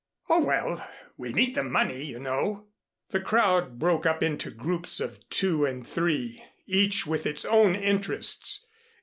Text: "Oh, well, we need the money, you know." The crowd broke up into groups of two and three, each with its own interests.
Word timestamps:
"Oh, 0.29 0.43
well, 0.43 0.89
we 1.15 1.31
need 1.31 1.53
the 1.53 1.63
money, 1.63 2.03
you 2.03 2.17
know." 2.17 2.69
The 3.11 3.19
crowd 3.19 3.77
broke 3.77 4.07
up 4.07 4.23
into 4.23 4.49
groups 4.49 4.99
of 4.99 5.19
two 5.29 5.63
and 5.63 5.87
three, 5.87 6.43
each 6.65 7.05
with 7.05 7.27
its 7.27 7.45
own 7.45 7.75
interests. 7.75 8.67